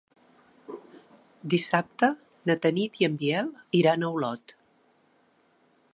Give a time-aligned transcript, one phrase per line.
[1.55, 2.09] Dissabte
[2.51, 3.53] na Tanit i en Biel
[3.83, 4.57] iran a Olot.